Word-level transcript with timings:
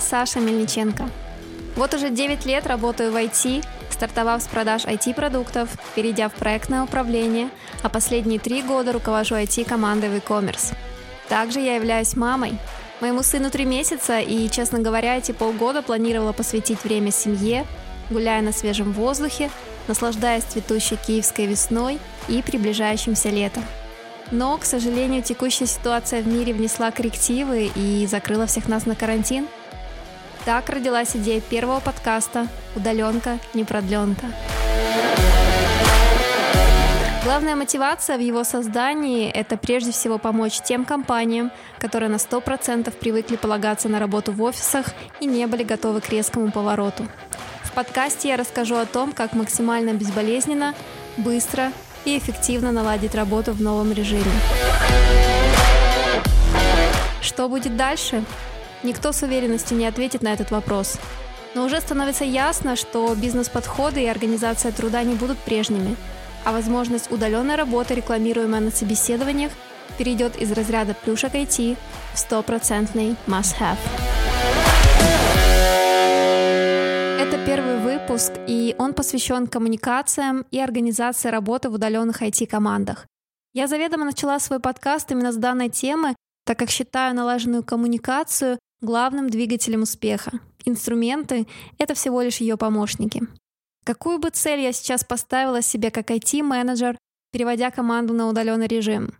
Саша 0.00 0.40
Мельниченко. 0.40 1.08
Вот 1.76 1.94
уже 1.94 2.10
9 2.10 2.46
лет 2.46 2.66
работаю 2.66 3.12
в 3.12 3.16
IT, 3.16 3.64
стартовав 3.90 4.42
с 4.42 4.46
продаж 4.46 4.84
IT-продуктов, 4.84 5.68
перейдя 5.94 6.28
в 6.28 6.34
проектное 6.34 6.82
управление, 6.82 7.48
а 7.82 7.88
последние 7.88 8.38
три 8.38 8.62
года 8.62 8.92
руковожу 8.92 9.34
IT-командой 9.34 10.08
в 10.10 10.14
e-commerce. 10.14 10.74
Также 11.28 11.60
я 11.60 11.76
являюсь 11.76 12.16
мамой. 12.16 12.58
Моему 13.00 13.22
сыну 13.22 13.50
три 13.50 13.64
месяца, 13.64 14.20
и, 14.20 14.48
честно 14.48 14.78
говоря, 14.78 15.16
эти 15.16 15.32
полгода 15.32 15.82
планировала 15.82 16.32
посвятить 16.32 16.84
время 16.84 17.10
семье, 17.10 17.66
гуляя 18.10 18.42
на 18.42 18.52
свежем 18.52 18.92
воздухе, 18.92 19.50
наслаждаясь 19.88 20.44
цветущей 20.44 20.96
киевской 20.96 21.46
весной 21.46 21.98
и 22.28 22.40
приближающимся 22.42 23.30
летом. 23.30 23.64
Но, 24.30 24.56
к 24.58 24.64
сожалению, 24.64 25.22
текущая 25.22 25.66
ситуация 25.66 26.22
в 26.22 26.26
мире 26.26 26.54
внесла 26.54 26.90
коррективы 26.90 27.70
и 27.74 28.06
закрыла 28.06 28.46
всех 28.46 28.68
нас 28.68 28.86
на 28.86 28.94
карантин. 28.94 29.46
Так 30.44 30.68
родилась 30.68 31.16
идея 31.16 31.40
первого 31.40 31.80
подкаста 31.80 32.48
«Удаленка, 32.76 33.38
не 33.54 33.64
продленка». 33.64 34.26
Главная 37.24 37.56
мотивация 37.56 38.18
в 38.18 38.20
его 38.20 38.44
создании– 38.44 39.30
это 39.34 39.56
прежде 39.56 39.90
всего 39.90 40.18
помочь 40.18 40.60
тем 40.60 40.84
компаниям, 40.84 41.50
которые 41.78 42.10
на 42.10 42.16
100% 42.16 42.90
привыкли 42.90 43.36
полагаться 43.36 43.88
на 43.88 43.98
работу 43.98 44.32
в 44.32 44.42
офисах 44.42 44.88
и 45.18 45.24
не 45.24 45.46
были 45.46 45.62
готовы 45.62 46.02
к 46.02 46.10
резкому 46.10 46.52
повороту. 46.52 47.06
В 47.62 47.72
подкасте 47.72 48.28
я 48.28 48.36
расскажу 48.36 48.76
о 48.76 48.84
том, 48.84 49.12
как 49.12 49.32
максимально 49.32 49.94
безболезненно, 49.94 50.74
быстро 51.16 51.72
и 52.04 52.18
эффективно 52.18 52.70
наладить 52.70 53.14
работу 53.14 53.52
в 53.52 53.62
новом 53.62 53.94
режиме. 53.94 54.30
Что 57.22 57.48
будет 57.48 57.78
дальше? 57.78 58.22
Никто 58.84 59.12
с 59.12 59.22
уверенностью 59.22 59.78
не 59.78 59.86
ответит 59.86 60.20
на 60.20 60.34
этот 60.34 60.50
вопрос. 60.50 60.98
Но 61.54 61.64
уже 61.64 61.80
становится 61.80 62.24
ясно, 62.24 62.76
что 62.76 63.14
бизнес-подходы 63.14 64.02
и 64.02 64.06
организация 64.06 64.72
труда 64.72 65.02
не 65.02 65.14
будут 65.14 65.38
прежними, 65.38 65.96
а 66.44 66.52
возможность 66.52 67.10
удаленной 67.10 67.56
работы, 67.56 67.94
рекламируемая 67.94 68.60
на 68.60 68.70
собеседованиях, 68.70 69.52
перейдет 69.96 70.36
из 70.36 70.52
разряда 70.52 70.94
плюшек 70.94 71.34
IT 71.34 71.78
в 72.12 72.18
стопроцентный 72.18 73.16
must-have. 73.26 73.78
Это 77.18 77.42
первый 77.46 77.78
выпуск, 77.78 78.32
и 78.46 78.74
он 78.76 78.92
посвящен 78.92 79.46
коммуникациям 79.46 80.44
и 80.50 80.60
организации 80.60 81.30
работы 81.30 81.70
в 81.70 81.74
удаленных 81.74 82.20
IT-командах. 82.20 83.06
Я 83.54 83.66
заведомо 83.66 84.04
начала 84.04 84.38
свой 84.40 84.60
подкаст 84.60 85.10
именно 85.10 85.32
с 85.32 85.36
данной 85.36 85.70
темы, 85.70 86.14
так 86.44 86.58
как 86.58 86.68
считаю 86.68 87.14
налаженную 87.14 87.64
коммуникацию 87.64 88.58
главным 88.84 89.30
двигателем 89.30 89.82
успеха. 89.82 90.32
Инструменты— 90.64 91.46
это 91.78 91.94
всего 91.94 92.22
лишь 92.22 92.38
ее 92.38 92.56
помощники. 92.56 93.22
Какую 93.84 94.18
бы 94.18 94.30
цель 94.30 94.60
я 94.60 94.72
сейчас 94.72 95.04
поставила 95.04 95.60
себе 95.60 95.90
как 95.90 96.10
IT-менеджер, 96.10 96.96
переводя 97.32 97.70
команду 97.70 98.14
на 98.14 98.28
удаленный 98.28 98.66
режим? 98.66 99.12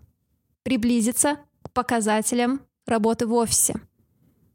Приблизиться 0.62 1.38
к 1.62 1.70
показателям 1.72 2.62
работы 2.86 3.26
в 3.26 3.34
офисе. 3.34 3.74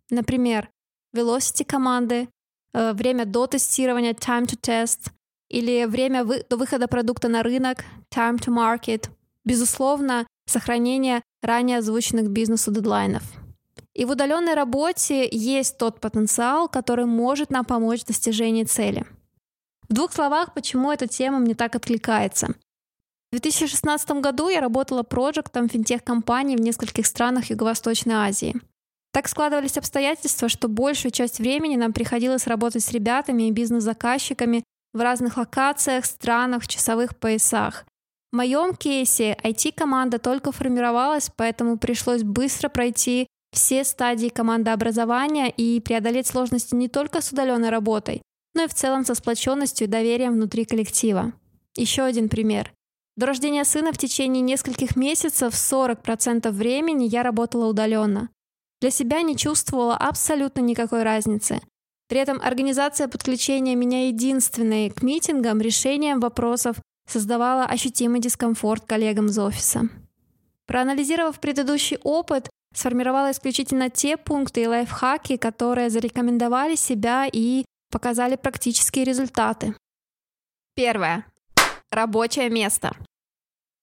Например, 0.10 0.70
velocity 1.16 1.64
команды, 1.64 2.28
Э, 2.73 2.94
время 2.94 3.26
до 3.26 3.48
тестирования 3.48 4.14
time 4.14 4.46
to 4.46 4.60
test 4.60 5.12
или 5.50 5.86
время 5.86 6.23
вы, 6.23 6.46
до 6.50 6.58
выхода 6.58 6.88
продукта 6.88 7.28
на 7.28 7.42
рынок 7.44 7.84
time 8.14 8.38
to 8.38 8.54
market. 8.54 9.10
Безусловно, 9.44 10.28
сохранение 10.45 11.22
ранее 11.42 11.80
озвученных 11.80 12.30
бизнесу 12.30 12.72
дедлайнов. 12.72 13.23
И 13.99 14.05
в 14.05 14.11
удаленной 14.11 14.54
работе 14.54 15.27
есть 15.30 15.77
тот 15.77 15.99
потенциал, 15.99 16.70
который 16.70 17.04
может 17.04 17.49
нам 17.49 17.65
помочь 17.65 18.04
в 18.04 18.05
достижении 18.05 18.64
цели. 18.64 19.05
В 19.89 19.93
двух 19.93 20.14
словах, 20.14 20.54
почему 20.54 20.89
эта 20.89 21.05
тема 21.05 21.39
мне 21.39 21.54
так 21.54 21.76
откликается. 21.76 22.48
В 23.27 23.32
2016 23.32 24.11
году 24.21 24.48
я 24.48 24.61
работала 24.61 25.04
проектом 25.04 25.67
финтех-компаний 25.67 26.55
в 26.55 26.61
нескольких 26.61 27.05
странах 27.05 27.49
Юго-Восточной 27.49 28.14
Азии. 28.14 28.55
Так 29.11 29.27
складывались 29.27 29.77
обстоятельства, 29.77 30.48
что 30.48 30.70
большую 30.70 31.11
часть 31.11 31.39
времени 31.39 31.76
нам 31.76 31.92
приходилось 31.92 32.48
работать 32.48 32.86
с 32.86 32.93
ребятами 32.93 33.49
и 33.49 33.52
бизнес-заказчиками 33.52 34.64
в 34.93 35.02
разных 35.02 35.36
локациях, 35.36 36.05
странах, 36.05 36.70
часовых 36.70 37.17
поясах. 37.17 37.83
В 38.32 38.38
моем 38.38 38.77
кейсе 38.77 39.38
IT-команда 39.43 40.20
только 40.20 40.54
формировалась, 40.54 41.30
поэтому 41.36 41.77
пришлось 41.77 42.23
быстро 42.23 42.70
пройти 42.70 43.27
все 43.52 43.83
стадии 43.83 44.30
командообразования 44.30 45.49
и 45.49 45.80
преодолеть 45.80 46.27
сложности 46.27 46.76
не 46.76 46.87
только 46.87 47.21
с 47.21 47.32
удаленной 47.32 47.70
работой, 47.70 48.21
но 48.55 48.64
и 48.64 48.67
в 48.67 48.73
целом 48.73 49.05
со 49.05 49.15
сплоченностью 49.15 49.87
и 49.87 49.89
доверием 49.89 50.33
внутри 50.33 50.65
коллектива. 50.65 51.33
Еще 51.76 52.04
один 52.04 52.30
пример. 52.30 52.73
До 53.15 53.26
рождения 53.26 53.65
сына 53.65 53.92
в 53.92 53.98
течение 53.98 54.42
нескольких 54.42 54.95
месяцев 54.95 55.54
40% 55.54 56.49
времени 56.52 57.05
я 57.05 57.23
работала 57.23 57.65
удаленно. 57.67 58.30
Для 58.82 58.92
себя 58.92 59.21
не 59.23 59.36
чувствовала 59.36 59.98
абсолютно 59.98 60.61
никакой 60.61 61.04
разницы. 61.04 61.59
При 62.08 62.20
этом 62.20 62.39
организация 62.42 63.08
подключения 63.08 63.76
меня 63.76 64.08
единственной 64.08 64.89
к 64.89 65.04
митингам 65.04 65.59
решением 65.59 66.20
вопросов 66.20 66.77
создавала 67.08 67.65
ощутимый 67.65 68.21
дискомфорт 68.21 68.86
коллегам 68.86 69.27
из 69.27 69.38
офиса. 69.38 69.89
Проанализировав 70.65 71.39
предыдущий 71.39 71.98
опыт, 72.04 72.49
сформировала 72.74 73.32
исключительно 73.32 73.90
те 73.90 74.18
пункты 74.18 74.64
и 74.64 74.68
лайфхаки, 74.68 75.38
которые 75.38 75.90
зарекомендовали 75.90 76.76
себя 76.76 77.28
и 77.32 77.66
показали 77.92 78.36
практические 78.36 79.06
результаты. 79.06 79.76
Первое. 80.76 81.26
Рабочее 81.92 82.50
место. 82.50 82.96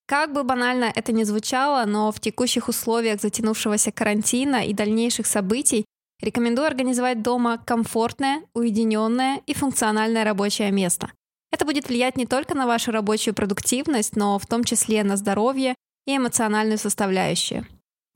Как 0.07 0.33
бы 0.33 0.45
банально 0.45 0.93
это 0.95 1.13
ни 1.13 1.25
звучало, 1.25 1.85
но 1.85 2.13
в 2.13 2.21
текущих 2.21 2.69
условиях 2.69 3.21
затянувшегося 3.21 3.91
карантина 3.91 4.65
и 4.65 4.73
дальнейших 4.73 5.27
событий 5.27 5.85
рекомендую 6.23 6.67
организовать 6.67 7.23
дома 7.23 7.59
комфортное, 7.59 8.43
уединенное 8.55 9.43
и 9.47 9.53
функциональное 9.53 10.25
рабочее 10.25 10.71
место. 10.71 11.11
Это 11.51 11.65
будет 11.65 11.89
влиять 11.89 12.17
не 12.17 12.27
только 12.27 12.55
на 12.55 12.67
вашу 12.67 12.93
рабочую 12.93 13.35
продуктивность, 13.35 14.15
но 14.15 14.39
в 14.39 14.47
том 14.47 14.63
числе 14.63 15.03
на 15.03 15.17
здоровье 15.17 15.75
и 16.07 16.17
эмоциональную 16.17 16.79
составляющую. 16.79 17.67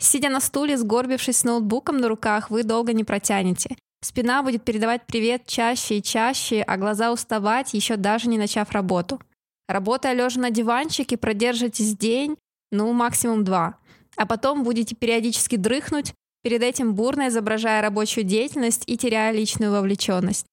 Сидя 0.02 0.30
на 0.30 0.40
стуле, 0.40 0.78
сгорбившись 0.78 1.36
с 1.36 1.44
ноутбуком 1.44 1.98
на 1.98 2.08
руках, 2.08 2.50
вы 2.50 2.62
долго 2.62 2.94
не 2.94 3.04
протянете. 3.04 3.76
Спина 4.02 4.42
будет 4.42 4.64
передавать 4.64 5.02
привет 5.06 5.46
чаще 5.46 5.98
и 5.98 6.02
чаще, 6.02 6.62
а 6.62 6.78
глаза 6.78 7.12
уставать, 7.12 7.74
еще 7.74 7.96
даже 7.96 8.28
не 8.30 8.38
начав 8.38 8.70
работу. 8.70 9.20
Работая 9.68 10.14
лежа 10.14 10.40
на 10.40 10.50
диванчике, 10.50 11.18
продержитесь 11.18 11.96
день, 11.96 12.36
ну, 12.72 12.90
максимум 12.94 13.44
два. 13.44 13.76
А 14.16 14.24
потом 14.24 14.64
будете 14.64 14.96
периодически 14.96 15.56
дрыхнуть, 15.56 16.14
перед 16.42 16.62
этим 16.62 16.94
бурно 16.94 17.28
изображая 17.28 17.82
рабочую 17.82 18.24
деятельность 18.24 18.84
и 18.86 18.96
теряя 18.96 19.32
личную 19.32 19.70
вовлеченность. 19.70 20.46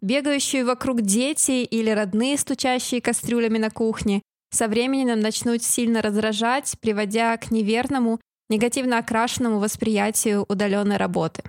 Бегающие 0.00 0.64
вокруг 0.64 1.02
дети 1.02 1.62
или 1.62 1.90
родные, 1.90 2.38
стучащие 2.38 3.02
кастрюлями 3.02 3.58
на 3.58 3.70
кухне, 3.70 4.22
со 4.50 4.66
временем 4.66 5.20
начнут 5.20 5.62
сильно 5.62 6.00
раздражать, 6.00 6.74
приводя 6.80 7.36
к 7.36 7.50
неверному, 7.50 8.18
негативно 8.48 8.98
окрашенному 8.98 9.58
восприятию 9.58 10.44
удаленной 10.48 10.96
работы. 10.96 11.42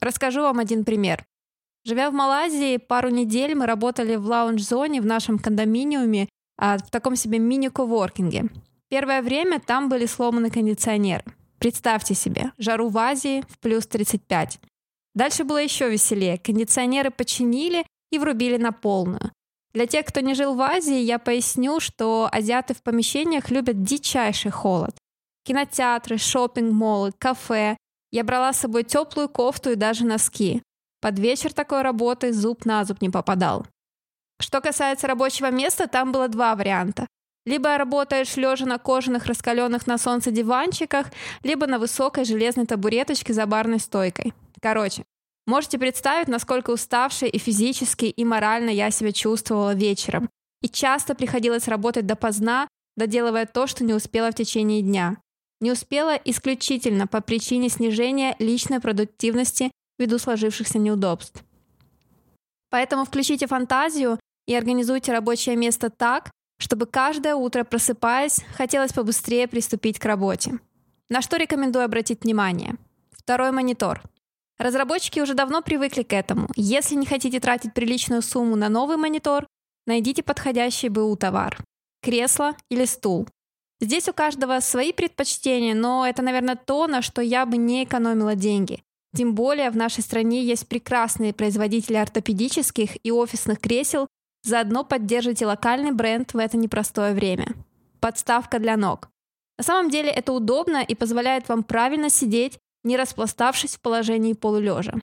Расскажу 0.00 0.42
вам 0.42 0.58
один 0.58 0.84
пример. 0.84 1.24
Живя 1.84 2.10
в 2.10 2.14
Малайзии, 2.14 2.76
пару 2.76 3.08
недель 3.08 3.54
мы 3.54 3.66
работали 3.66 4.16
в 4.16 4.26
лаунж-зоне 4.26 5.00
в 5.00 5.06
нашем 5.06 5.38
кондоминиуме 5.38 6.28
а, 6.58 6.78
в 6.78 6.90
таком 6.90 7.16
себе 7.16 7.38
мини-коворкинге. 7.38 8.50
Первое 8.88 9.22
время 9.22 9.58
там 9.58 9.88
были 9.88 10.06
сломаны 10.06 10.50
кондиционеры. 10.50 11.24
Представьте 11.58 12.14
себе, 12.14 12.52
жару 12.58 12.88
в 12.88 12.98
Азии 12.98 13.44
в 13.48 13.58
плюс 13.58 13.86
35. 13.86 14.60
Дальше 15.14 15.44
было 15.44 15.58
еще 15.58 15.90
веселее. 15.90 16.38
Кондиционеры 16.38 17.10
починили 17.10 17.84
и 18.10 18.18
врубили 18.18 18.56
на 18.56 18.72
полную. 18.72 19.32
Для 19.72 19.86
тех, 19.86 20.06
кто 20.06 20.20
не 20.20 20.34
жил 20.34 20.54
в 20.54 20.60
Азии, 20.60 20.98
я 20.98 21.18
поясню, 21.18 21.80
что 21.80 22.28
азиаты 22.30 22.74
в 22.74 22.82
помещениях 22.82 23.50
любят 23.50 23.82
дичайший 23.82 24.50
холод. 24.50 24.94
Кинотеатры, 25.44 26.18
шопинг-моллы, 26.18 27.12
кафе. 27.18 27.76
Я 28.10 28.24
брала 28.24 28.52
с 28.52 28.60
собой 28.60 28.84
теплую 28.84 29.28
кофту 29.28 29.70
и 29.70 29.74
даже 29.74 30.04
носки. 30.04 30.62
Под 31.00 31.18
вечер 31.18 31.52
такой 31.52 31.82
работы 31.82 32.32
зуб 32.32 32.64
на 32.64 32.84
зуб 32.84 33.02
не 33.02 33.10
попадал. 33.10 33.66
Что 34.40 34.60
касается 34.60 35.06
рабочего 35.06 35.50
места, 35.50 35.88
там 35.88 36.12
было 36.12 36.28
два 36.28 36.54
варианта. 36.54 37.06
Либо 37.44 37.76
работаешь 37.76 38.36
лежа 38.36 38.66
на 38.66 38.78
кожаных 38.78 39.26
раскаленных 39.26 39.86
на 39.86 39.98
солнце 39.98 40.30
диванчиках, 40.30 41.06
либо 41.42 41.66
на 41.66 41.78
высокой 41.78 42.24
железной 42.24 42.66
табуреточке 42.66 43.32
за 43.32 43.46
барной 43.46 43.80
стойкой. 43.80 44.32
Короче, 44.60 45.04
можете 45.46 45.78
представить, 45.78 46.28
насколько 46.28 46.70
уставшей 46.70 47.28
и 47.28 47.38
физически, 47.38 48.04
и 48.04 48.24
морально 48.24 48.70
я 48.70 48.92
себя 48.92 49.10
чувствовала 49.10 49.74
вечером. 49.74 50.28
И 50.60 50.68
часто 50.68 51.16
приходилось 51.16 51.66
работать 51.66 52.06
допоздна, 52.06 52.68
доделывая 52.96 53.46
то, 53.46 53.66
что 53.66 53.82
не 53.82 53.94
успела 53.94 54.30
в 54.30 54.34
течение 54.34 54.82
дня. 54.82 55.16
Не 55.62 55.70
успела 55.70 56.16
исключительно 56.16 57.06
по 57.06 57.20
причине 57.20 57.68
снижения 57.68 58.34
личной 58.40 58.80
продуктивности 58.80 59.70
ввиду 59.96 60.18
сложившихся 60.18 60.80
неудобств. 60.80 61.44
Поэтому 62.68 63.04
включите 63.04 63.46
фантазию 63.46 64.18
и 64.48 64.56
организуйте 64.56 65.12
рабочее 65.12 65.54
место 65.54 65.88
так, 65.88 66.32
чтобы 66.58 66.86
каждое 66.86 67.36
утро, 67.36 67.62
просыпаясь, 67.62 68.40
хотелось 68.56 68.92
побыстрее 68.92 69.46
приступить 69.46 70.00
к 70.00 70.04
работе. 70.04 70.58
На 71.08 71.22
что 71.22 71.36
рекомендую 71.36 71.84
обратить 71.84 72.24
внимание? 72.24 72.74
Второй 73.12 73.52
монитор. 73.52 74.02
Разработчики 74.58 75.20
уже 75.20 75.34
давно 75.34 75.62
привыкли 75.62 76.02
к 76.02 76.12
этому. 76.12 76.48
Если 76.56 76.96
не 76.96 77.06
хотите 77.06 77.38
тратить 77.38 77.72
приличную 77.72 78.22
сумму 78.22 78.56
на 78.56 78.68
новый 78.68 78.96
монитор, 78.96 79.46
найдите 79.86 80.24
подходящий 80.24 80.88
БУ 80.88 81.14
товар. 81.14 81.56
Кресло 82.02 82.56
или 82.68 82.84
стул. 82.84 83.28
Здесь 83.82 84.08
у 84.08 84.12
каждого 84.12 84.60
свои 84.60 84.92
предпочтения, 84.92 85.74
но 85.74 86.06
это, 86.06 86.22
наверное, 86.22 86.54
то, 86.54 86.86
на 86.86 87.02
что 87.02 87.20
я 87.20 87.44
бы 87.44 87.56
не 87.56 87.82
экономила 87.82 88.36
деньги. 88.36 88.84
Тем 89.16 89.34
более 89.34 89.70
в 89.70 89.76
нашей 89.76 90.04
стране 90.04 90.44
есть 90.44 90.68
прекрасные 90.68 91.34
производители 91.34 91.96
ортопедических 91.96 93.04
и 93.04 93.10
офисных 93.10 93.58
кресел, 93.58 94.06
заодно 94.44 94.84
поддержите 94.84 95.46
локальный 95.46 95.90
бренд 95.90 96.32
в 96.32 96.38
это 96.38 96.56
непростое 96.56 97.12
время. 97.12 97.48
Подставка 97.98 98.60
для 98.60 98.76
ног. 98.76 99.08
На 99.58 99.64
самом 99.64 99.90
деле 99.90 100.10
это 100.10 100.32
удобно 100.32 100.80
и 100.82 100.94
позволяет 100.94 101.48
вам 101.48 101.64
правильно 101.64 102.08
сидеть, 102.08 102.58
не 102.84 102.96
распластавшись 102.96 103.74
в 103.74 103.80
положении 103.80 104.32
полулежа. 104.32 104.94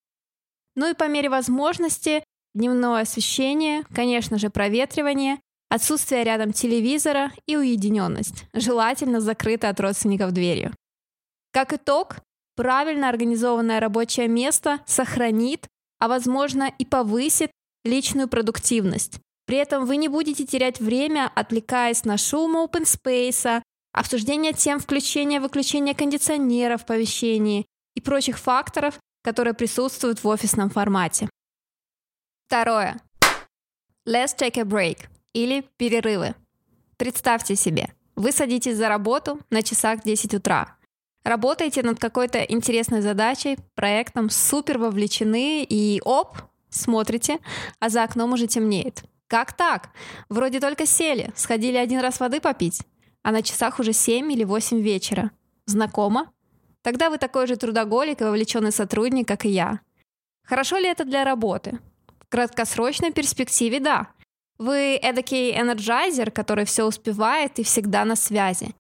Ну 0.75 0.89
и 0.89 0.93
по 0.93 1.09
мере 1.09 1.27
возможности 1.27 2.23
дневное 2.55 3.01
освещение, 3.01 3.83
конечно 3.93 4.37
же, 4.37 4.49
проветривание, 4.49 5.39
отсутствие 5.69 6.23
рядом 6.23 6.51
телевизора 6.51 7.31
и 7.45 7.55
уединенность, 7.55 8.45
желательно 8.53 9.21
закрыто 9.21 9.69
от 9.69 9.79
родственников 9.79 10.31
дверью. 10.31 10.73
Как 11.51 11.73
итог, 11.73 12.17
правильно 12.55 13.09
организованное 13.09 13.79
рабочее 13.79 14.27
место 14.27 14.79
сохранит, 14.85 15.67
а 15.99 16.07
возможно 16.07 16.71
и 16.77 16.85
повысит 16.85 17.51
личную 17.85 18.27
продуктивность. 18.27 19.19
При 19.45 19.57
этом 19.57 19.85
вы 19.85 19.97
не 19.97 20.07
будете 20.07 20.45
терять 20.45 20.79
время, 20.79 21.31
отвлекаясь 21.33 22.03
на 22.05 22.17
шум 22.17 22.55
open 22.55 22.83
space, 22.83 23.61
обсуждение 23.93 24.53
тем 24.53 24.79
включения-выключения 24.79 25.93
кондиционера 25.93 26.77
в 26.77 26.85
помещении 26.85 27.65
и 27.95 28.01
прочих 28.01 28.37
факторов, 28.37 28.99
которые 29.23 29.53
присутствуют 29.53 30.23
в 30.23 30.27
офисном 30.27 30.69
формате. 30.69 31.29
Второе. 32.47 32.99
Let's 34.05 34.35
take 34.35 34.57
a 34.57 34.63
break 34.63 35.07
или 35.33 35.65
перерывы. 35.77 36.35
Представьте 36.97 37.55
себе, 37.55 37.93
вы 38.15 38.31
садитесь 38.31 38.77
за 38.77 38.89
работу 38.89 39.39
на 39.49 39.63
часах 39.63 40.03
10 40.03 40.35
утра. 40.35 40.77
Работаете 41.23 41.83
над 41.83 41.99
какой-то 41.99 42.41
интересной 42.41 43.01
задачей, 43.01 43.57
проектом, 43.75 44.29
супер 44.29 44.77
вовлечены 44.77 45.63
и 45.63 46.01
оп, 46.03 46.37
смотрите, 46.69 47.39
а 47.79 47.89
за 47.89 48.03
окном 48.03 48.33
уже 48.33 48.47
темнеет. 48.47 49.03
Как 49.27 49.53
так? 49.53 49.89
Вроде 50.27 50.59
только 50.59 50.85
сели, 50.85 51.31
сходили 51.35 51.77
один 51.77 51.99
раз 51.99 52.19
воды 52.19 52.39
попить 52.39 52.81
а 53.23 53.31
на 53.31 53.41
часах 53.41 53.79
уже 53.79 53.93
7 53.93 54.31
или 54.31 54.43
8 54.43 54.81
вечера. 54.81 55.31
Знакомо? 55.65 56.31
Тогда 56.81 57.09
вы 57.09 57.17
такой 57.17 57.47
же 57.47 57.57
трудоголик 57.57 58.21
и 58.21 58.23
вовлеченный 58.23 58.71
сотрудник, 58.71 59.27
как 59.27 59.45
и 59.45 59.49
я. 59.49 59.81
Хорошо 60.43 60.77
ли 60.77 60.87
это 60.87 61.03
для 61.05 61.23
работы? 61.23 61.79
В 62.19 62.27
краткосрочной 62.29 63.11
перспективе– 63.11 63.79
да. 63.81 64.07
Вы 64.59 64.99
эдакий 65.01 65.59
энерджайзер, 65.59 66.31
который 66.31 66.65
все 66.65 66.85
успевает 66.85 67.57
и 67.59 67.63
всегда 67.63 68.05
на 68.05 68.15
связи. 68.15 68.75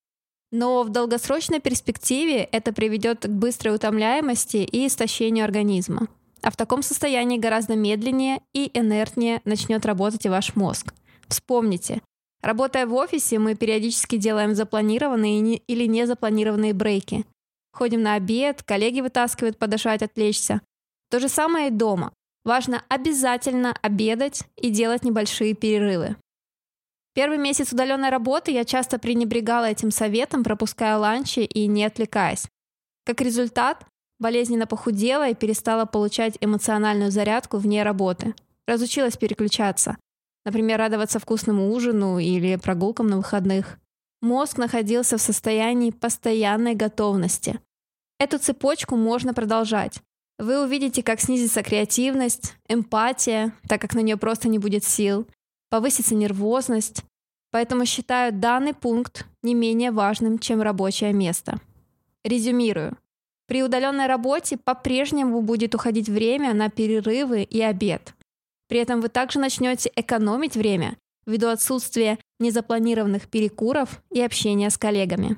Но 0.51 0.83
в 0.83 0.89
долгосрочной 0.89 1.59
перспективе 1.59 2.43
это 2.43 2.73
приведет 2.73 3.23
к 3.23 3.29
быстрой 3.29 3.75
утомляемости 3.75 4.57
и 4.57 4.85
истощению 4.85 5.45
организма. 5.45 6.07
А 6.41 6.51
в 6.51 6.57
таком 6.57 6.83
состоянии 6.83 7.37
гораздо 7.37 7.75
медленнее 7.75 8.41
и 8.53 8.69
инертнее 8.73 9.41
начнет 9.45 9.85
работать 9.85 10.25
и 10.25 10.29
ваш 10.29 10.55
мозг. 10.55 10.93
Вспомните, 11.27 12.01
Работая 12.41 12.85
в 12.85 12.93
офисе, 12.93 13.37
мы 13.37 13.55
периодически 13.55 14.17
делаем 14.17 14.55
запланированные 14.55 15.57
или 15.57 15.85
незапланированные 15.85 16.73
break 16.73 17.10
и. 17.10 17.25
Ходим 17.73 18.01
на 18.01 18.15
обед, 18.15 18.63
коллеги 18.63 19.01
вытаскивают 19.01 19.57
подышать, 19.57 20.01
отвлечься. 20.01 20.61
То 21.09 21.19
же 21.19 21.27
самое 21.27 21.67
и 21.67 21.71
дома. 21.71 22.13
Важно 22.45 22.83
обязательно 22.89 23.75
обедать 23.81 24.43
и 24.55 24.69
делать 24.69 25.03
небольшие 25.03 25.53
перерывы. 25.53 26.15
Первый 27.13 27.37
месяц 27.37 27.73
удаленной 27.73 28.09
работы 28.09 28.51
я 28.51 28.63
часто 28.63 28.97
пренебрегала 28.97 29.65
этим 29.65 29.91
советом, 29.91 30.43
пропуская 30.43 30.97
ланчи 30.97 31.39
и 31.41 31.67
не 31.67 31.83
отвлекаясь. 31.83 32.47
Как 33.05 33.21
результат, 33.21 33.85
болезненно 34.19 34.67
похудела 34.67 35.27
и 35.27 35.35
перестала 35.35 35.85
получать 35.85 36.37
эмоциональную 36.39 37.11
зарядку 37.11 37.57
вне 37.57 37.83
работы. 37.83 38.35
Разучилась 38.67 39.17
переключаться. 39.17 39.97
Например, 40.45 40.79
радоваться 40.79 41.19
вкусному 41.19 41.73
ужину 41.73 42.19
или 42.19 42.55
прогулкам 42.55 43.07
на 43.07 43.17
выходных. 43.17 43.79
Мозг 44.21 44.57
находился 44.57 45.17
в 45.17 45.21
состоянии 45.21 45.91
постоянной 45.91 46.75
готовности. 46.75 47.59
Эту 48.19 48.37
цепочку 48.37 48.95
можно 48.95 49.33
продолжать. 49.33 50.01
Вы 50.39 50.63
увидите, 50.63 51.03
как 51.03 51.21
снизится 51.21 51.61
креативность, 51.61 52.55
эмпатия, 52.67 53.53
так 53.67 53.81
как 53.81 53.93
на 53.93 53.99
нее 53.99 54.17
просто 54.17 54.47
не 54.47 54.57
будет 54.57 54.83
сил, 54.83 55.27
повысится 55.69 56.15
нервозность. 56.15 57.03
Поэтому 57.51 57.85
считаю 57.85 58.33
данный 58.33 58.73
пункт 58.73 59.27
не 59.43 59.53
менее 59.53 59.91
важным, 59.91 60.39
чем 60.39 60.61
рабочее 60.61 61.13
место. 61.13 61.59
Резюмирую. 62.23 62.97
При 63.47 63.61
удаленной 63.61 64.07
работе 64.07 64.57
по-прежнему 64.57 65.41
будет 65.41 65.75
уходить 65.75 66.09
время 66.09 66.53
на 66.53 66.69
перерывы 66.69 67.43
и 67.43 67.61
обед– 67.61 68.15
при 68.69 68.79
этом 68.79 69.01
вы 69.01 69.09
также 69.09 69.39
начнете 69.39 69.91
экономить 69.95 70.55
время 70.55 70.95
ввиду 71.25 71.49
отсутствия 71.49 72.19
незапланированных 72.39 73.27
перекуров 73.27 74.01
и 74.11 74.21
общения 74.21 74.69
с 74.69 74.77
коллегами. 74.77 75.37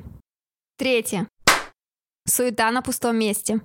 Третье. 0.77 1.27
Суета 2.27 2.69
на 2.71 2.81
пустом 2.81 3.15
месте. 3.18 3.62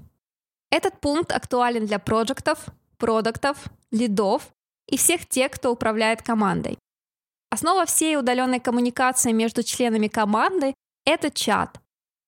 Этот 0.76 1.00
пункт 1.00 1.32
актуален 1.32 1.86
для 1.86 1.98
проектов, 1.98 2.66
продуктов, 2.98 3.56
лидов 3.90 4.48
и 4.86 4.96
всех 4.96 5.26
тех, 5.26 5.50
кто 5.50 5.72
управляет 5.72 6.22
командой. 6.22 6.78
Основа 7.50 7.86
всей 7.86 8.18
удаленной 8.18 8.60
коммуникации 8.60 9.32
между 9.32 9.62
членами 9.62 10.08
команды– 10.08 10.74
это 11.06 11.30
чат. 11.30 11.80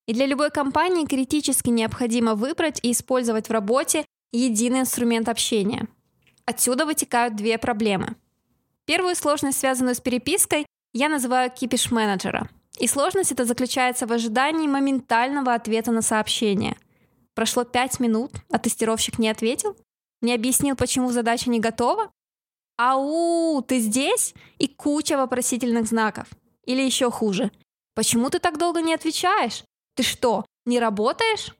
И 0.07 0.13
для 0.13 0.25
любой 0.25 0.49
компании 0.49 1.05
критически 1.05 1.69
необходимо 1.69 2.33
выбрать 2.33 2.79
и 2.81 2.91
использовать 2.91 3.49
в 3.49 3.51
работе 3.51 4.05
единый 4.31 4.79
инструмент 4.79 5.29
общения– 5.29 5.87
Отсюда 6.49 6.87
вытекают 6.87 7.35
две 7.35 7.59
проблемы. 7.59 8.15
Первую 8.85 9.15
сложность, 9.15 9.59
связанную 9.59 9.93
с 9.93 9.99
перепиской, 10.01 10.65
я 10.93 11.07
называю 11.07 11.51
кипиш 11.51 11.91
менеджера. 11.91 12.49
И 12.79 12.87
сложность 12.87 13.31
это 13.31 13.45
заключается 13.45 14.07
в 14.07 14.11
ожидании 14.11 14.67
моментального 14.67 15.53
ответа 15.53 15.91
на 15.91 16.01
сообщение. 16.01 16.75
Прошло 17.39 17.63
пять 17.63 18.01
минут, 18.01 18.33
а 18.51 18.59
тестировщик 18.59 19.17
не 19.17 19.29
ответил? 19.29 19.77
Не 20.19 20.33
объяснил, 20.33 20.75
почему 20.75 21.09
задача 21.13 21.49
не 21.49 21.61
готова? 21.61 22.11
Ау, 22.77 23.61
ты 23.61 23.79
здесь? 23.79 24.33
И 24.57 24.67
куча 24.67 25.15
вопросительных 25.15 25.87
знаков. 25.87 26.27
Или 26.65 26.81
еще 26.81 27.09
хуже. 27.09 27.49
Почему 27.95 28.29
ты 28.29 28.39
так 28.39 28.57
долго 28.57 28.81
не 28.81 28.93
отвечаешь? 28.93 29.63
Ты 29.95 30.03
что, 30.03 30.45
не 30.65 30.81
работаешь? 30.81 31.55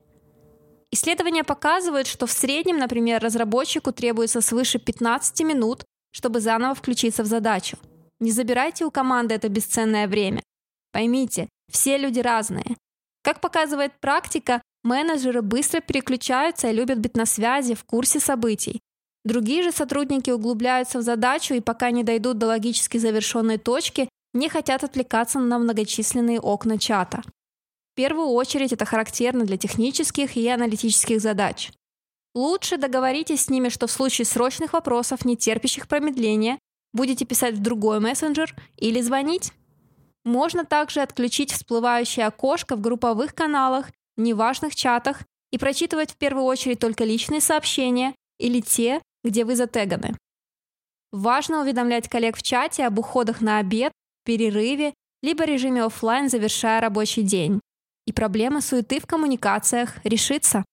Исследования 0.91 1.45
показывают, 1.45 2.07
что 2.07 2.27
в 2.27 2.31
среднем, 2.33 2.77
например, 2.77 3.24
разработчику 3.24 3.93
требуется 3.93 4.41
свыше 4.41 4.79
15 4.79 5.39
минут, 5.45 5.86
чтобы 6.12 6.41
заново 6.41 6.75
включиться 6.75 7.24
в 7.24 7.27
задачу. 7.27 7.77
Не 8.19 8.31
забирайте 8.31 8.83
у 8.83 8.91
команды 8.91 9.33
это 9.33 9.48
бесценное 9.48 10.09
время. 10.09 10.43
Поймите, 10.91 11.48
все 11.71 11.98
люди 11.98 12.19
разные. 12.19 12.75
Как 13.24 13.39
показывает 13.39 13.98
практика, 14.01 14.62
менеджеры 14.83 15.41
быстро 15.41 15.81
переключаются 15.81 16.69
и 16.69 16.74
любят 16.74 17.00
быть 17.00 17.15
на 17.15 17.25
связи, 17.25 17.75
в 17.75 17.83
курсе 17.83 18.19
событий. 18.19 18.81
Другие 19.25 19.63
же 19.63 19.71
сотрудники 19.71 20.29
углубляются 20.31 21.00
в 21.00 21.01
задачу 21.01 21.53
и 21.53 21.59
пока 21.59 21.91
не 21.91 22.03
дойдут 22.03 22.38
до 22.38 22.48
логически 22.48 22.98
завершенной 22.98 23.57
точки, 23.57 24.09
не 24.33 24.50
хотят 24.50 24.83
отвлекаться 24.83 25.39
на 25.39 25.59
многочисленные 25.59 26.39
окна 26.39 26.77
чата 26.77 27.21
первую 28.00 28.29
очередь 28.29 28.71
это 28.71 28.86
характерно 28.86 29.43
для 29.43 29.57
технических 29.57 30.38
и 30.38 30.48
аналитических 30.48 31.19
задач. 31.19 31.69
Лучше 32.33 32.77
договоритесь 32.77 33.41
с 33.41 33.50
ними, 33.50 33.67
что 33.67 33.88
в 33.88 33.91
случае 33.91 34.24
срочных 34.24 34.71
вопросов, 34.71 35.25
не 35.25 35.36
терпящих 35.36 35.86
промедления, 35.89 36.59
будете 36.93 37.25
писать 37.25 37.55
в 37.55 37.62
другой 37.62 38.00
мессенджер 38.00 38.55
или 38.77 39.01
звонить. 39.01 39.51
Можно 40.24 40.63
также 40.63 41.01
отключить 41.01 41.51
всплывающее 41.51 42.25
окошко 42.25 42.77
в 42.77 42.79
групповых 42.79 43.36
каналах, 43.36 43.91
неважных 44.21 44.75
чатах 44.75 45.23
и 45.51 45.57
прочитывать 45.57 46.11
в 46.11 46.17
первую 46.17 46.45
очередь 46.45 46.79
только 46.79 47.03
личные 47.03 47.41
сообщения 47.41 48.15
или 48.38 48.61
те, 48.61 49.01
где 49.23 49.45
вы 49.45 49.55
затеганы. 49.55 50.17
Важно 51.11 51.61
уведомлять 51.61 52.07
коллег 52.07 52.38
в 52.38 52.43
чате 52.43 52.85
об 52.85 52.99
уходах 52.99 53.41
на 53.41 53.57
обед, 53.57 53.91
перерыве, 54.25 54.93
либо 55.23 55.43
режиме 55.43 55.83
офлайн, 55.83 56.29
завершая 56.29 56.81
рабочий 56.81 57.23
день 57.23 57.59
и 58.09 58.11
проблема 58.11 58.59
суеты 58.59 58.99
в 58.99 59.05
коммуникациях 59.05 60.03
решится. 60.03 60.65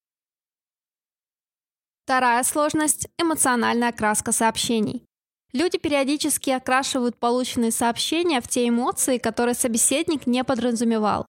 Вторая 2.04 2.42
сложность– 2.44 3.08
эмоциональная 3.18 3.90
окраска 3.90 4.32
сообщений. 4.32 5.04
Люди 5.52 5.76
периодически 5.76 6.48
окрашивают 6.48 7.18
полученные 7.18 7.72
сообщения 7.72 8.40
в 8.40 8.48
те 8.48 8.66
эмоции, 8.66 9.18
которые 9.18 9.54
собеседник 9.54 10.26
не 10.26 10.44
подразумевал. 10.44 11.26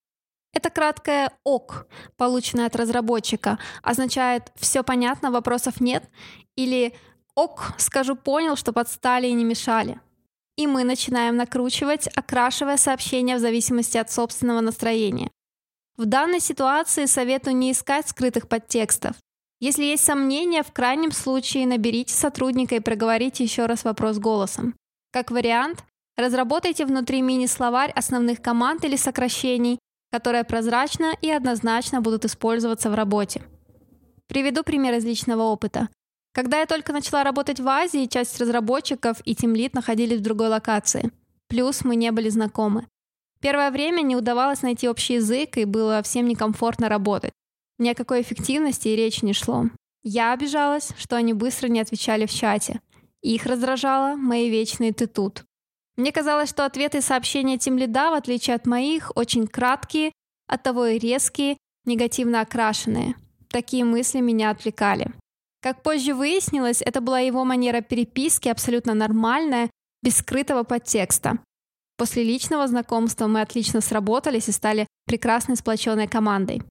Это 0.58 0.72
краткое 0.72 1.32
«ок», 1.44 1.86
полученное 2.16 2.66
от 2.66 2.76
разработчика, 2.76 3.60
означает 3.84 4.52
«все 4.56 4.82
понятно, 4.82 5.30
вопросов 5.30 5.80
нет» 5.80 6.10
или 6.56 6.96
«ок, 7.36 7.74
скажу, 7.78 8.16
понял, 8.16 8.56
что 8.56 8.74
подстали 8.74 9.28
и 9.28 9.34
не 9.34 9.44
мешали». 9.44 10.02
И 10.56 10.66
мы 10.66 10.84
начинаем 10.84 11.36
накручивать, 11.36 12.08
окрашивая 12.08 12.78
сообщения 12.78 13.36
в 13.36 13.40
зависимости 13.40 14.00
от 14.00 14.12
собственного 14.12 14.62
настроения. 14.62 15.30
В 15.96 16.08
данной 16.08 16.40
ситуации 16.40 17.06
советую 17.06 17.56
не 17.56 17.72
искать 17.72 18.10
скрытых 18.10 18.48
подтекстов. 18.48 19.16
Если 19.60 19.84
есть 19.84 20.06
сомнения, 20.06 20.64
в 20.64 20.72
крайнем 20.72 21.12
случае 21.12 21.68
наберите 21.68 22.16
сотрудника 22.16 22.74
и 22.74 22.80
проговорите 22.80 23.44
еще 23.44 23.68
раз 23.68 23.84
вопрос 23.84 24.18
голосом. 24.18 24.74
Как 25.12 25.30
вариант, 25.30 25.84
разработайте 26.16 26.84
внутри 26.84 27.22
мини-словарь 27.22 27.92
основных 27.92 28.42
команд 28.42 28.84
или 28.86 28.96
сокращений, 28.96 29.78
которые 30.12 30.44
прозрачно 30.44 31.16
и 31.22 31.30
однозначно 31.30 32.02
будут 32.02 32.26
использоваться 32.26 32.90
в 32.90 32.96
работе. 32.96 33.42
Приведу 34.28 34.64
пример 34.64 34.94
из 34.96 35.06
личного 35.06 35.44
опыта. 35.44 35.90
Когда 36.34 36.60
я 36.60 36.66
только 36.66 36.94
начала 36.94 37.24
работать 37.24 37.60
в 37.60 37.68
Азии, 37.68 38.06
часть 38.06 38.40
разработчиков 38.40 39.18
и 39.26 39.34
тимлит 39.34 39.74
находились 39.74 40.20
в 40.20 40.24
другой 40.24 40.50
локации. 40.50 41.12
Плюс 41.48 41.84
мы 41.84 41.96
не 41.96 42.12
были 42.12 42.30
знакомы. 42.30 42.86
Первое 43.40 43.72
время 43.72 44.02
не 44.02 44.16
удавалось 44.16 44.62
найти 44.62 44.88
общий 44.90 45.16
язык, 45.16 45.58
и 45.58 45.66
было 45.66 46.02
всем 46.04 46.28
некомфортно 46.28 46.90
работать. 46.90 47.32
Ни 47.80 47.90
о 47.90 47.96
какой 47.96 48.22
эффективности 48.22 48.90
и 48.90 48.96
речи 48.96 49.24
не 49.26 49.34
шло. 49.34 49.66
Я 50.04 50.34
обижалась, 50.34 50.92
что 50.98 51.16
они 51.16 51.34
быстро 51.34 51.68
не 51.68 51.80
отвечали 51.80 52.26
в 52.26 52.32
чате. 52.32 52.82
Их 53.22 53.46
раздражало 53.46 54.16
мои 54.16 54.50
вечные 54.50 54.94
«ты 54.94 55.08
тут». 55.08 55.47
Мне 55.98 56.12
казалось, 56.12 56.50
что 56.50 56.66
ответы 56.66 57.00
и 57.00 57.02
сообщения 57.02 57.58
Тимлида, 57.58 58.12
в 58.12 58.14
отличие 58.14 58.56
от 58.56 58.68
моих, 58.68 59.12
очень 59.16 59.48
краткие, 59.48 60.12
оттого 60.48 60.86
и 60.86 61.00
резкие, 61.00 61.58
негативно 61.86 62.42
окрашенные. 62.42 63.16
Такие 63.50 63.84
мысли 63.84 64.20
меня 64.20 64.52
отвлекали. 64.52 65.12
Как 65.60 65.82
позже 65.82 66.14
выяснилось, 66.14 66.84
это 66.84 67.02
была 67.02 67.20
его 67.20 67.44
манера 67.44 67.82
переписки, 67.82 68.48
абсолютно 68.48 68.94
нормальная, 68.94 69.72
без 70.04 70.18
скрытого 70.18 70.64
подтекста. 70.64 71.40
После 71.98 72.24
личного 72.24 72.68
знакомства 72.68 73.26
мы 73.26 73.42
отлично 73.42 73.82
сработались 73.82 74.50
и 74.50 74.52
стали 74.52 74.86
прекрасной 75.08 75.56
сплоченной 75.56 76.08
командой. 76.08 76.62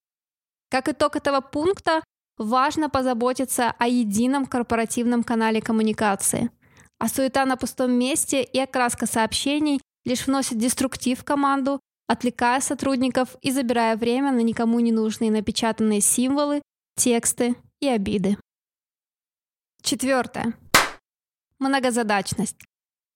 Как 0.71 0.89
итог 0.89 1.17
этого 1.17 1.41
пункта, 1.41 2.05
важно 2.39 2.89
позаботиться 2.89 3.75
о 3.77 3.89
едином 3.89 4.47
корпоративном 4.47 5.25
канале 5.25 5.61
коммуникации– 5.61 6.51
а 6.99 7.09
суета 7.09 7.45
на 7.45 7.57
пустом 7.57 7.93
месте 7.93 8.43
и 8.43 8.59
окраска 8.59 9.07
сообщений 9.07 9.81
лишь 10.05 10.27
вносит 10.27 10.59
деструктив 10.59 11.21
в 11.21 11.25
команду, 11.25 11.81
отвлекая 12.07 12.61
сотрудников 12.61 13.37
и 13.43 13.51
забирая 13.51 13.97
время 13.97 14.33
на 14.33 14.41
никому 14.41 14.81
не 14.81 14.93
нужные 14.93 15.31
напечатанные 15.31 16.01
символы, 16.01 16.63
тексты 16.97 17.57
и 17.81 17.89
обиды. 17.89 18.39
Четвертое. 19.83 20.55
Многозадачность. 21.59 22.59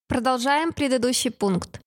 Продолжаем 0.09 0.73
предыдущий 0.73 1.31
пункт. 1.31 1.81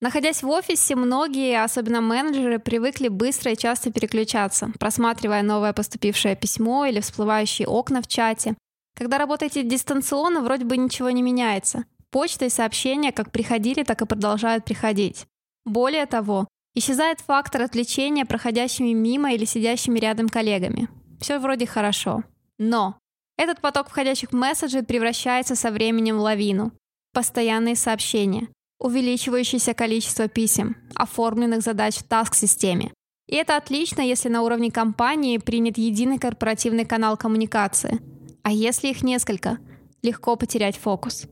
Находясь 0.00 0.42
в 0.42 0.48
офисе, 0.48 0.94
многие, 0.94 1.62
особенно 1.62 2.00
менеджеры, 2.00 2.60
привыкли 2.60 3.08
быстро 3.08 3.52
и 3.52 3.56
часто 3.56 3.92
переключаться, 3.92 4.70
просматривая 4.78 5.42
новое 5.42 5.72
поступившее 5.72 6.36
письмо 6.36 6.86
или 6.86 7.00
всплывающие 7.00 7.66
окна 7.66 8.00
в 8.00 8.06
чате, 8.06 8.56
когда 8.98 9.16
работаете 9.16 9.62
дистанционно, 9.62 10.42
вроде 10.42 10.64
бы 10.64 10.76
ничего 10.76 11.10
не 11.10 11.22
меняется. 11.22 11.84
Почта 12.10 12.46
и 12.46 12.50
сообщения 12.50 13.12
как 13.12 13.30
приходили, 13.30 13.84
так 13.84 14.02
и 14.02 14.06
продолжают 14.06 14.64
приходить. 14.64 15.24
Более 15.64 16.04
того, 16.06 16.48
исчезает 16.74 17.20
фактор 17.20 17.62
отвлечения 17.62 18.24
проходящими 18.24 18.92
мимо 18.92 19.32
или 19.32 19.44
сидящими 19.44 20.00
рядом 20.00 20.28
коллегами. 20.28 20.88
Все 21.20 21.38
вроде 21.38 21.64
хорошо. 21.64 22.24
Но 22.58 22.98
этот 23.36 23.60
поток 23.60 23.88
входящих 23.88 24.32
месседжей 24.32 24.82
превращается 24.82 25.54
со 25.54 25.70
временем 25.70 26.18
в 26.18 26.22
лавину. 26.22 26.72
Постоянные 27.12 27.76
сообщения, 27.76 28.48
увеличивающееся 28.80 29.74
количество 29.74 30.26
писем, 30.26 30.76
оформленных 30.96 31.62
задач 31.62 31.98
в 31.98 32.02
таск-системе. 32.02 32.92
И 33.28 33.36
это 33.36 33.56
отлично, 33.56 34.00
если 34.00 34.28
на 34.28 34.42
уровне 34.42 34.72
компании 34.72 35.38
принят 35.38 35.78
единый 35.78 36.18
корпоративный 36.18 36.84
канал 36.84 37.16
коммуникации– 37.16 38.00
а 38.48 38.50
если 38.50 38.88
их 38.88 39.02
несколько? 39.02 39.58
Легко 40.00 40.34
потерять 40.34 40.78
фокус. 40.78 41.26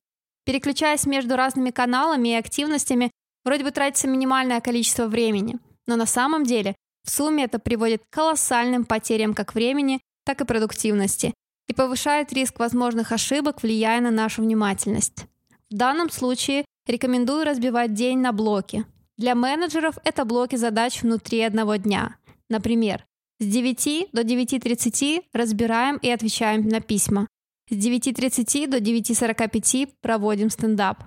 Переключаясь 0.44 1.06
между 1.06 1.34
разными 1.34 1.70
каналами 1.70 2.28
и 2.28 2.34
активностями, 2.34 3.10
вроде 3.42 3.64
бы 3.64 3.70
тратится 3.70 4.06
минимальное 4.06 4.60
количество 4.60 5.06
времени, 5.06 5.56
но 5.86 5.96
на 5.96 6.04
самом 6.04 6.44
деле 6.44 6.76
в 7.04 7.10
сумме 7.10 7.44
это 7.44 7.58
приводит 7.58 8.02
к 8.02 8.14
колоссальным 8.14 8.84
потерям 8.84 9.32
как 9.32 9.54
времени, 9.54 10.02
так 10.26 10.42
и 10.42 10.44
продуктивности 10.44 11.32
и 11.68 11.72
повышает 11.72 12.34
риск 12.34 12.58
возможных 12.58 13.12
ошибок, 13.12 13.62
влияя 13.62 14.02
на 14.02 14.10
нашу 14.10 14.42
внимательность. 14.42 15.24
В 15.70 15.74
данном 15.74 16.10
случае 16.10 16.66
рекомендую 16.86 17.46
разбивать 17.46 17.94
день 17.94 18.18
на 18.18 18.32
блоки. 18.32 18.84
Для 19.16 19.34
менеджеров 19.34 19.96
это 20.04 20.26
блоки 20.26 20.56
задач 20.56 21.00
внутри 21.00 21.40
одного 21.40 21.76
дня. 21.76 22.16
Например, 22.50 23.06
с 23.38 23.44
9 23.44 24.08
до 24.12 24.22
9.30 24.22 25.24
разбираем 25.34 25.98
и 25.98 26.08
отвечаем 26.08 26.66
на 26.68 26.80
письма. 26.80 27.26
С 27.68 27.74
9.30 27.74 28.66
до 28.68 28.78
9.45 28.78 29.90
проводим 30.00 30.48
стендап. 30.48 31.04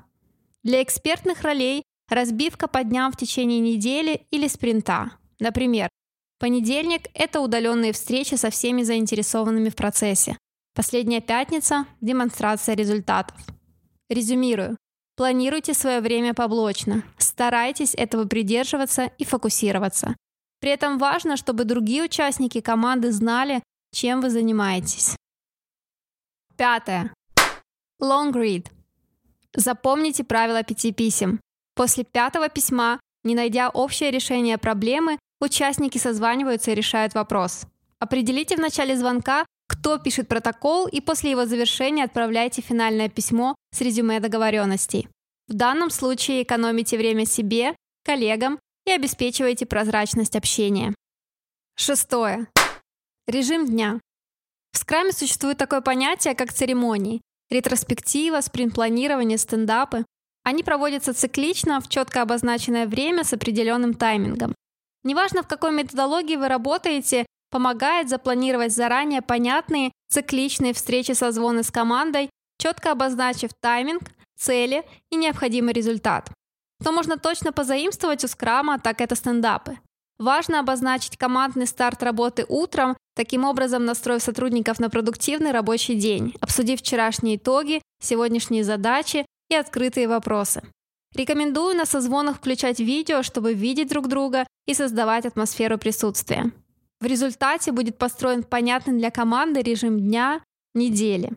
Для 0.63 0.83
экспертных 0.83 1.41
ролей 1.41 1.83
разбивка 2.07 2.67
по 2.67 2.83
дням 2.83 3.11
в 3.11 3.17
течение 3.17 3.59
недели 3.59 4.27
или 4.29 4.47
спринта. 4.47 5.11
Например, 5.39 5.89
понедельник– 6.39 7.07
это 7.13 7.39
удаленные 7.39 7.93
встречи 7.93 8.35
со 8.35 8.49
всеми 8.51 8.83
заинтересованными 8.83 9.69
в 9.69 9.75
процессе. 9.75 10.37
Последняя 10.75 11.21
пятница– 11.21 11.85
демонстрация 12.01 12.75
результатов. 12.75 13.37
Резюмирую. 14.09 14.77
Планируйте 15.15 15.73
свое 15.73 15.99
время 15.99 16.33
поблочно. 16.33 17.03
Старайтесь 17.17 17.95
этого 17.95 18.25
придерживаться 18.25 19.11
и 19.17 19.25
фокусироваться. 19.25 20.15
При 20.59 20.71
этом 20.71 20.97
важно, 20.97 21.37
чтобы 21.37 21.63
другие 21.63 22.03
участники 22.03 22.61
команды 22.61 23.11
знали, 23.11 23.63
чем 23.91 24.21
вы 24.21 24.29
занимаетесь. 24.29 25.15
Пятое. 26.57 27.13
Long 28.01 28.33
read. 28.33 28.67
Запомните 29.55 30.23
правило 30.23 30.63
пяти 30.63 30.91
писем. 30.91 31.39
После 31.75 32.03
пятого 32.03 32.49
письма, 32.49 32.99
не 33.23 33.35
найдя 33.35 33.69
общее 33.69 34.11
решение 34.11 34.57
проблемы, 34.57 35.17
участники 35.39 35.97
созваниваются 35.97 36.71
и 36.71 36.75
решают 36.75 37.13
вопрос. 37.13 37.65
Определите 37.99 38.55
в 38.55 38.59
начале 38.59 38.97
звонка, 38.97 39.45
кто 39.67 39.97
пишет 39.97 40.27
протокол, 40.27 40.87
и 40.87 40.99
после 40.99 41.31
его 41.31 41.45
завершения 41.45 42.03
отправляйте 42.03 42.61
финальное 42.61 43.07
письмо 43.09 43.55
с 43.71 43.81
резюме 43.81 44.19
договоренностей. 44.19 45.07
В 45.47 45.53
данном 45.53 45.89
случае 45.89 46.43
экономите 46.43 46.97
время 46.97 47.25
себе, 47.25 47.75
коллегам 48.03 48.59
и 48.89 48.95
обеспечиваете 48.95 49.65
прозрачность 49.65 50.35
общения. 50.35 50.95
Шестое. 51.75 52.47
Режим 53.27 53.67
дня. 53.67 53.99
В 54.73 54.77
скраме 54.77 55.11
существует 55.11 55.57
такое 55.57 55.81
понятие, 55.81 56.35
как 56.35 56.51
церемонии. 56.51 57.21
Ретроспектива, 57.49 58.41
спринт-планирование, 58.41 59.37
стендапы. 59.37 60.05
Они 60.43 60.63
проводятся 60.63 61.13
циклично 61.13 61.79
в 61.81 61.87
четко 61.87 62.21
обозначенное 62.21 62.87
время 62.87 63.23
с 63.23 63.33
определенным 63.33 63.93
таймингом. 63.93 64.55
Неважно, 65.03 65.43
в 65.43 65.47
какой 65.47 65.71
методологии 65.71 66.35
вы 66.35 66.47
работаете, 66.47 67.25
помогает 67.51 68.09
запланировать 68.09 68.73
заранее 68.73 69.21
понятные 69.21 69.91
цикличные 70.09 70.73
встречи 70.73 71.11
созвоны 71.11 71.63
с 71.63 71.71
командой, 71.71 72.29
четко 72.57 72.91
обозначив 72.91 73.51
тайминг, 73.61 74.03
цели 74.37 74.83
и 75.11 75.15
необходимый 75.15 75.73
результат. 75.73 76.31
Что 76.81 76.91
можно 76.91 77.17
точно 77.17 77.51
позаимствовать 77.51 78.23
у 78.23 78.27
скрама, 78.27 78.79
так 78.79 79.01
это 79.01 79.15
стендапы. 79.15 79.77
Важно 80.17 80.59
обозначить 80.59 81.17
командный 81.17 81.67
старт 81.67 82.03
работы 82.03 82.45
утром, 82.47 82.97
таким 83.15 83.45
образом 83.45 83.85
настроив 83.85 84.21
сотрудников 84.21 84.79
на 84.79 84.89
продуктивный 84.89 85.51
рабочий 85.51 85.95
день, 85.95 86.33
обсудив 86.41 86.79
вчерашние 86.79 87.37
итоги, 87.37 87.81
сегодняшние 88.01 88.63
задачи 88.63 89.25
и 89.49 89.55
открытые 89.55 90.07
вопросы. 90.07 90.61
Рекомендую 91.15 91.75
на 91.75 91.85
созвонах 91.85 92.37
включать 92.37 92.79
видео, 92.79 93.23
чтобы 93.23 93.53
видеть 93.53 93.89
друг 93.89 94.07
друга 94.07 94.45
и 94.67 94.73
создавать 94.73 95.25
атмосферу 95.25 95.77
присутствия. 95.77 96.51
В 97.01 97.05
результате 97.05 97.71
будет 97.71 97.97
построен 97.97 98.43
понятный 98.43 98.97
для 98.97 99.09
команды 99.09 99.61
режим 99.61 99.99
дня, 99.99 100.41
недели. 100.73 101.31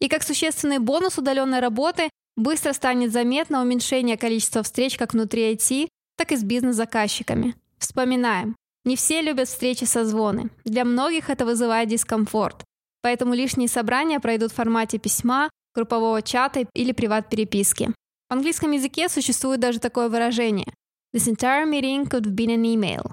И 0.00 0.08
как 0.08 0.22
существенный 0.22 0.78
бонус 0.78 1.18
удаленной 1.18 1.60
работы 1.60 2.08
Быстро 2.36 2.72
станет 2.72 3.12
заметно 3.12 3.60
уменьшение 3.60 4.16
количества 4.16 4.62
встреч 4.62 4.96
как 4.96 5.12
внутри 5.12 5.52
IT, 5.54 5.88
так 6.16 6.32
и 6.32 6.36
с 6.36 6.42
бизнес-заказчиками. 6.42 7.54
Вспоминаем. 7.78 8.56
Не 8.84 8.96
все 8.96 9.20
любят 9.20 9.48
встречи 9.48 9.84
со 9.84 10.04
звоны. 10.04 10.50
Для 10.64 10.84
многих 10.84 11.30
это 11.30 11.44
вызывает 11.44 11.88
дискомфорт. 11.88 12.64
поэтому 13.02 13.34
лишние 13.34 13.68
собрания 13.68 14.20
пройдут 14.20 14.52
в 14.52 14.54
формате 14.54 14.98
письма, 14.98 15.50
группового 15.74 16.22
чата 16.22 16.66
или 16.72 16.92
приват-переписки. 16.92 17.92
В 18.28 18.32
английском 18.32 18.70
языке 18.70 19.08
существует 19.08 19.60
даже 19.60 19.80
такое 19.80 20.08
выражение 20.08 20.72
«This 21.14 21.28
entire 21.28 21.68
meeting 21.68 22.08
could 22.08 22.24
have 22.24 22.34
been 22.34 22.54
an 22.54 22.62
email». 22.62 23.12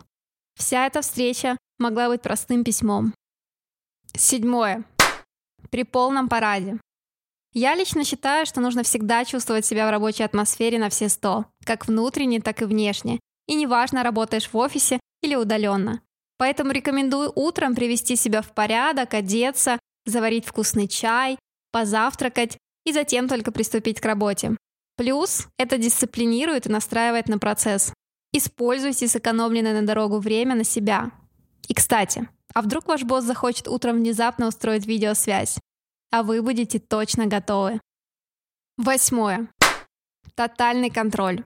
Вся 0.55 0.85
эта 0.85 1.01
встреча 1.01 1.57
могла 1.79 2.07
быть 2.07 2.21
простым 2.21 2.63
письмом. 2.63 3.13
Седьмое. 4.15 4.83
При 5.71 5.83
полном 5.83 6.29
параде. 6.29 6.79
Я 7.53 7.75
лично 7.75 8.03
считаю, 8.03 8.45
что 8.45 8.61
нужно 8.61 8.83
всегда 8.83 9.25
чувствовать 9.25 9.65
себя 9.65 9.87
в 9.87 9.91
рабочей 9.91 10.23
атмосфере 10.23 10.77
на 10.77 10.89
все 10.89 11.09
сто, 11.09 11.45
как 11.65 11.87
внутренне, 11.87 12.41
так 12.41 12.61
и 12.61 12.65
внешне. 12.65 13.19
И 13.47 13.55
неважно, 13.55 14.03
работаешь 14.03 14.49
в 14.51 14.57
офисе 14.57 14.99
или 15.23 15.35
удаленно. 15.35 16.01
Поэтому 16.37 16.71
рекомендую 16.71 17.31
утром 17.35 17.75
привести 17.75 18.15
себя 18.15 18.41
в 18.41 18.53
порядок, 18.53 19.13
одеться, 19.13 19.79
заварить 20.05 20.45
вкусный 20.45 20.87
чай, 20.87 21.37
позавтракать 21.71 22.57
и 22.85 22.93
затем 22.93 23.27
только 23.27 23.51
приступить 23.51 23.99
к 23.99 24.05
работе. 24.05 24.55
Плюс 24.95 25.47
это 25.57 25.77
дисциплинирует 25.77 26.67
и 26.67 26.71
настраивает 26.71 27.27
на 27.27 27.39
процесс. 27.39 27.93
Используйте 28.31 29.07
сэкономленное 29.07 29.81
на 29.81 29.87
дорогу 29.87 30.19
время 30.19 30.55
на 30.55 30.63
себя. 30.63 31.11
И, 31.67 31.73
кстати, 31.73 32.29
а 32.53 32.61
вдруг 32.61 32.87
ваш 32.87 33.03
босс 33.03 33.23
захочет 33.23 33.67
утром 33.67 33.97
внезапно 33.97 34.47
устроить 34.47 34.85
видеосвязь? 34.85 35.57
А 36.11 36.23
вы 36.23 36.41
будете 36.41 36.79
точно 36.79 37.27
готовы. 37.27 37.79
Восьмое. 38.77 39.47
Тотальный 40.35 40.89
контроль. 40.89 41.43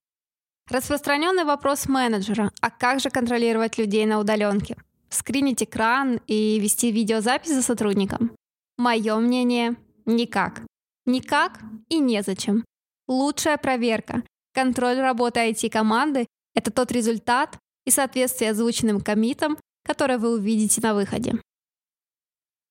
Распространенный 0.69 1.43
вопрос 1.43 1.87
менеджера, 1.87 2.51
а 2.61 2.71
как 2.71 3.01
же 3.01 3.09
контролировать 3.09 3.77
людей 3.77 4.05
на 4.05 4.19
удаленке? 4.19 4.77
Скринить 5.09 5.61
экран 5.61 6.21
и 6.27 6.59
вести 6.59 6.91
видеозапись 6.91 7.53
за 7.53 7.61
сотрудником? 7.61 8.31
Мое 8.77 9.15
мнение– 9.17 9.75
никак. 10.05 10.61
Никак 11.05 11.59
и 11.89 11.99
незачем. 11.99 12.63
Лучшая 13.07 13.57
проверка. 13.57 14.23
Контроль 14.53 14.99
работы 14.99 15.41
IT-команды– 15.41 16.27
это 16.55 16.71
тот 16.71 16.91
результат 16.91 17.57
и 17.85 17.91
соответствие 17.91 18.51
озвученным 18.51 19.01
комитам, 19.01 19.57
которые 19.83 20.17
вы 20.17 20.33
увидите 20.33 20.79
на 20.81 20.93
выходе. 20.93 21.33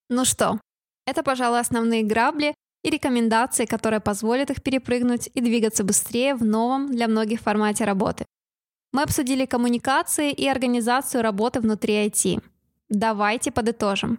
Ну 0.09 0.25
что, 0.25 0.59
это, 1.07 1.23
пожалуй, 1.23 1.61
основные 1.61 2.03
грабли 2.03 2.55
и 2.83 2.91
рекомендации, 2.91 3.65
которые 3.65 4.01
позволят 4.01 4.51
их 4.51 4.63
перепрыгнуть 4.63 5.31
и 5.35 5.41
двигаться 5.41 5.85
быстрее 5.85 6.35
в 6.35 6.45
новом 6.45 6.91
для 6.91 7.09
многих 7.09 7.41
формате 7.41 7.85
работы. 7.85 8.25
Мы 8.93 9.03
обсудили 9.03 9.47
коммуникации 9.47 10.33
и 10.33 10.47
организацию 10.49 11.23
работы 11.23 11.61
внутри 11.61 12.07
IT. 12.07 12.43
Давайте 12.89 13.51
подытожим. 13.51 14.19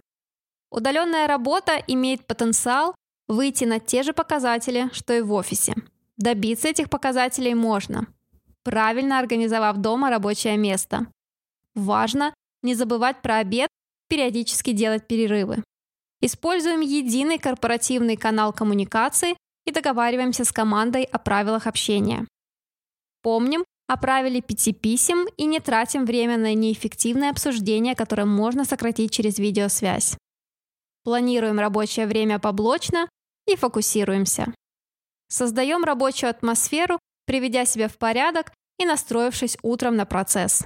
Удаленная 0.70 1.28
работа 1.28 1.80
имеет 1.86 2.26
потенциал 2.26 2.94
выйти 3.28 3.64
на 3.64 3.78
те 3.78 4.02
же 4.02 4.12
показатели, 4.12 4.90
что 4.92 5.14
и 5.14 5.20
в 5.20 5.32
офисе. 5.32 5.74
Добиться 6.16 6.68
этих 6.68 6.90
показателей 6.90 7.54
можно, 7.54 8.06
правильно 8.64 9.18
организовав 9.18 9.76
дома 9.76 10.10
рабочее 10.10 10.56
место. 10.56 11.06
Важно 11.74 12.34
не 12.62 12.74
забывать 12.74 13.22
про 13.22 13.36
обед, 13.38 13.68
периодически 14.08 14.72
делать 14.72 15.06
перерывы. 15.06 15.62
Используем 16.26 16.80
единый 16.80 17.38
корпоративный 17.38 18.16
канал 18.16 18.54
коммуникации 18.54 19.36
и 19.66 19.70
договариваемся 19.70 20.46
с 20.46 20.52
командой 20.52 21.02
о 21.02 21.18
правилах 21.18 21.66
общения. 21.66 22.26
Помним 23.20 23.62
о 23.88 23.98
правиле 23.98 24.40
пяти 24.40 24.72
писем 24.72 25.26
и 25.36 25.44
не 25.44 25.60
тратим 25.60 26.06
время 26.06 26.38
на 26.38 26.54
неэффективное 26.54 27.28
обсуждение, 27.28 27.94
которое 27.94 28.24
можно 28.24 28.64
сократить 28.64 29.12
через 29.12 29.38
видеосвязь. 29.38 30.16
Планируем 31.02 31.58
рабочее 31.58 32.06
время 32.06 32.38
поблочно 32.38 33.06
и 33.46 33.54
фокусируемся. 33.54 34.46
Создаем 35.28 35.84
рабочую 35.84 36.30
атмосферу, 36.30 36.98
приведя 37.26 37.66
себя 37.66 37.86
в 37.86 37.98
порядок 37.98 38.50
и 38.78 38.86
настроившись 38.86 39.58
утром 39.60 39.96
на 39.96 40.06
процесс. 40.06 40.64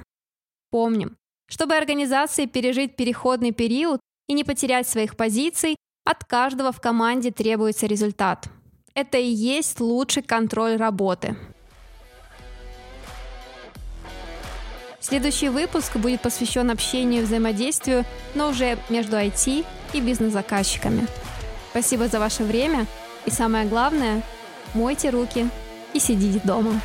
Помним, 0.71 1.17
чтобы 1.49 1.75
организации 1.75 2.47
пережить 2.47 2.95
переходный 2.95 3.51
период 3.51 3.99
и 4.29 4.35
не 4.35 4.45
потерять 4.45 4.89
своих 4.89 5.17
позиций, 5.17 5.77
от 6.05 6.25
каждого 6.25 6.73
в 6.73 6.81
команде 6.81 7.31
требуется 7.31 7.87
результат. 7.87 8.49
Это 8.95 9.19
и 9.19 9.27
есть 9.27 9.81
лучший 9.81 10.23
контроль 10.23 10.77
работы. 10.77 11.37
Следующий 15.01 15.49
выпуск 15.49 15.97
будет 15.97 16.21
посвящен 16.21 16.71
общению 16.71 17.23
и 17.23 17.25
взаимодействию, 17.25 18.05
но 18.35 18.51
уже 18.51 18.79
между 18.89 19.17
IT 19.17 19.65
и 19.95 20.01
бизнес-заказчиками. 20.01 21.07
Спасибо 21.71 22.09
за 22.09 22.19
ваше 22.19 22.45
время 22.45 22.87
и 23.25 23.31
самое 23.31 23.67
главное, 23.67 24.23
мойте 24.75 25.11
руки 25.11 25.49
и 25.95 25.99
сидите 25.99 26.41
дома. 26.45 26.81